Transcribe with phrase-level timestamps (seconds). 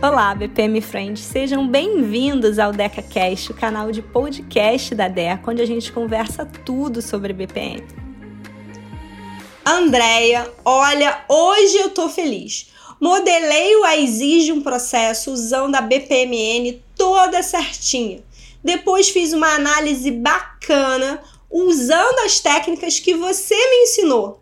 [0.00, 5.66] Olá, BPM Friends, sejam bem-vindos ao DecaCast, o canal de podcast da Deca, onde a
[5.66, 7.84] gente conversa tudo sobre BPM.
[9.66, 12.70] Andréia, olha, hoje eu tô feliz.
[13.00, 18.22] Modelei o Exige um processo usando a BPMN toda certinha.
[18.62, 24.40] Depois fiz uma análise bacana usando as técnicas que você me ensinou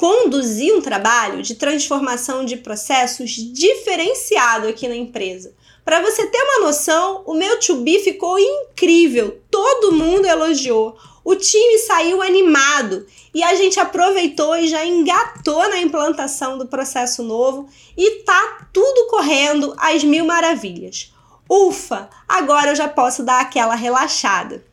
[0.00, 5.52] conduzir um trabalho de transformação de processos diferenciado aqui na empresa.
[5.84, 10.96] Para você ter uma noção, o meu to be ficou incrível, todo mundo elogiou.
[11.22, 17.22] O time saiu animado e a gente aproveitou e já engatou na implantação do processo
[17.22, 21.12] novo e tá tudo correndo às mil maravilhas.
[21.46, 24.64] Ufa, agora eu já posso dar aquela relaxada.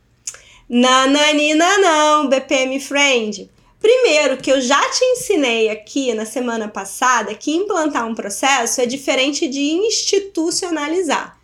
[0.69, 3.56] Nananina não, BPM Friend.
[3.79, 8.85] Primeiro, que eu já te ensinei aqui na semana passada que implantar um processo é
[8.85, 11.37] diferente de institucionalizar.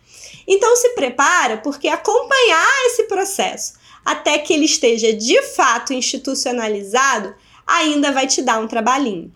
[0.46, 3.74] Então se prepara porque acompanhar esse processo
[4.04, 7.34] até que ele esteja de fato institucionalizado
[7.66, 9.32] ainda vai te dar um trabalhinho.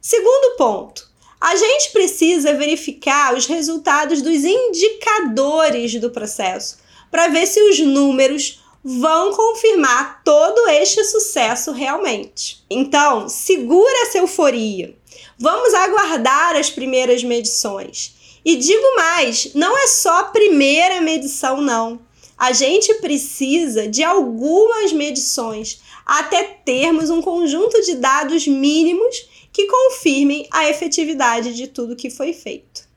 [0.00, 6.78] Segundo ponto, a gente precisa verificar os resultados dos indicadores do processo
[7.10, 12.64] para ver se os números vão confirmar todo este sucesso realmente.
[12.68, 14.96] Então, segura essa euforia.
[15.38, 18.14] Vamos aguardar as primeiras medições.
[18.44, 22.00] E digo mais, não é só a primeira medição não.
[22.36, 30.48] A gente precisa de algumas medições até termos um conjunto de dados mínimos que confirmem
[30.50, 32.88] a efetividade de tudo que foi feito.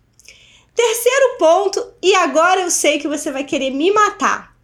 [0.73, 4.55] Terceiro ponto, e agora eu sei que você vai querer me matar.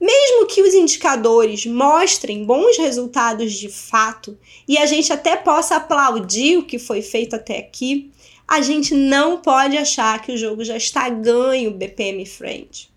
[0.00, 6.58] Mesmo que os indicadores mostrem bons resultados de fato e a gente até possa aplaudir
[6.58, 8.10] o que foi feito até aqui,
[8.46, 12.90] a gente não pode achar que o jogo já está ganho BPM Friend.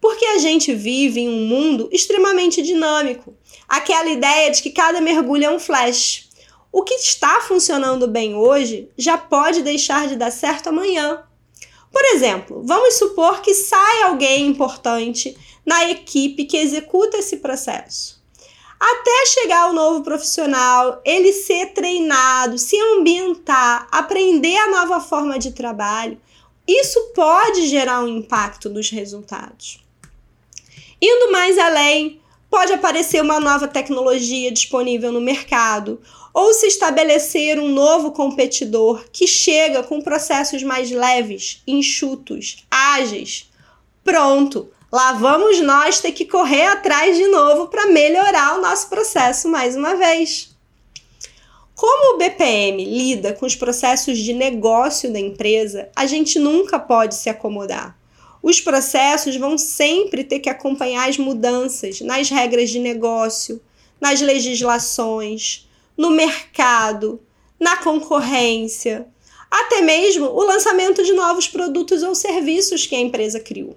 [0.00, 3.34] Porque a gente vive em um mundo extremamente dinâmico.
[3.68, 6.28] Aquela ideia de que cada mergulho é um flash.
[6.72, 11.22] O que está funcionando bem hoje já pode deixar de dar certo amanhã.
[11.92, 18.22] Por exemplo, vamos supor que sai alguém importante na equipe que executa esse processo.
[18.78, 25.52] Até chegar o novo profissional, ele ser treinado, se ambientar, aprender a nova forma de
[25.52, 26.20] trabalho,
[26.66, 29.80] isso pode gerar um impacto nos resultados.
[31.00, 32.20] Indo mais além,
[32.50, 36.00] pode aparecer uma nova tecnologia disponível no mercado,
[36.34, 43.50] ou se estabelecer um novo competidor que chega com processos mais leves, enxutos, ágeis.
[44.02, 49.48] Pronto, lá vamos nós ter que correr atrás de novo para melhorar o nosso processo
[49.48, 50.54] mais uma vez.
[51.74, 57.14] Como o BPM lida com os processos de negócio da empresa, a gente nunca pode
[57.14, 57.98] se acomodar.
[58.42, 63.60] Os processos vão sempre ter que acompanhar as mudanças nas regras de negócio,
[63.98, 65.66] nas legislações,
[65.96, 67.20] no mercado,
[67.58, 69.06] na concorrência,
[69.50, 73.76] até mesmo o lançamento de novos produtos ou serviços que a empresa criou.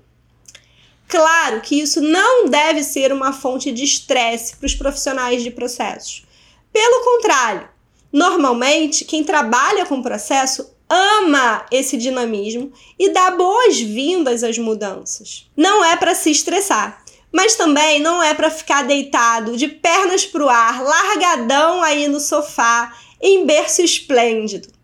[1.08, 6.26] Claro que isso não deve ser uma fonte de estresse para os profissionais de processos.
[6.74, 7.70] Pelo contrário,
[8.12, 15.50] normalmente quem trabalha com processo ama esse dinamismo e dá boas-vindas às mudanças.
[15.56, 20.44] Não é para se estressar, mas também não é para ficar deitado de pernas para
[20.44, 24.75] o ar, largadão aí no sofá, em berço esplêndido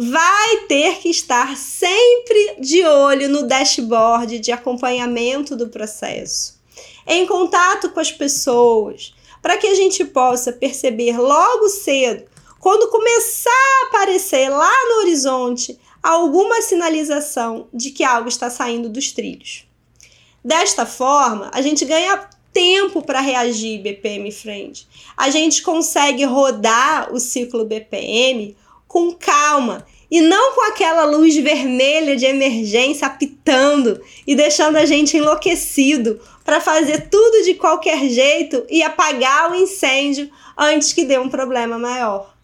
[0.00, 6.60] vai ter que estar sempre de olho no dashboard de acompanhamento do processo,
[7.04, 12.22] em contato com as pessoas, para que a gente possa perceber logo cedo,
[12.60, 19.10] quando começar a aparecer lá no horizonte alguma sinalização de que algo está saindo dos
[19.10, 19.66] trilhos.
[20.44, 24.86] Desta forma, a gente ganha tempo para reagir BPM frente.
[25.16, 28.56] A gente consegue rodar o ciclo BPM
[28.88, 35.16] com calma e não com aquela luz vermelha de emergência apitando e deixando a gente
[35.16, 41.28] enlouquecido para fazer tudo de qualquer jeito e apagar o incêndio antes que dê um
[41.28, 42.34] problema maior.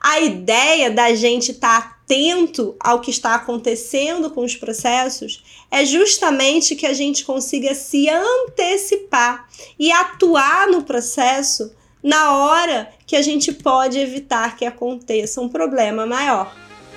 [0.00, 5.84] A ideia da gente estar tá atento ao que está acontecendo com os processos é
[5.84, 9.46] justamente que a gente consiga se antecipar
[9.78, 11.70] e atuar no processo
[12.02, 16.54] na hora que a gente pode evitar que aconteça um problema maior.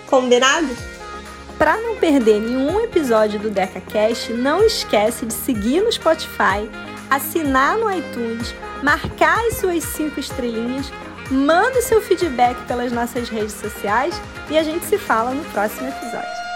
[0.08, 0.70] Combinado?
[1.58, 6.70] Para não perder nenhum episódio do DecaCast, não esquece de seguir no Spotify,
[7.10, 10.92] assinar no iTunes, marcar as suas cinco estrelinhas,
[11.30, 14.20] manda seu feedback pelas nossas redes sociais
[14.50, 16.51] e a gente se fala no próximo episódio.